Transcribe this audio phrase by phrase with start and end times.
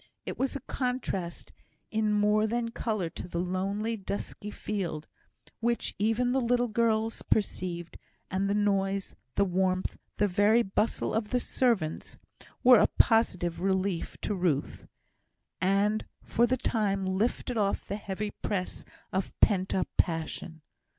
[0.25, 1.53] It was a contrast
[1.91, 5.05] in more than colour to the lonely, dusky field,
[5.59, 7.99] which even the little girls perceived;
[8.31, 12.17] and the noise, the warmth, the very bustle of the servants,
[12.63, 14.87] were a positive relief to Ruth,
[15.61, 18.83] and for the time lifted off the heavy press
[19.13, 20.63] of pent up passion.